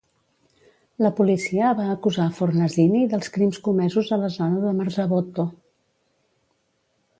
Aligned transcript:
La 1.05 1.11
policia 1.19 1.73
va 1.79 1.85
acusar 1.95 2.25
Fornasini 2.39 3.03
dels 3.13 3.31
crims 3.37 3.61
comesos 3.69 4.11
a 4.17 4.21
la 4.25 4.33
zona 4.39 4.65
de 4.67 4.75
Marzabotto. 4.81 5.49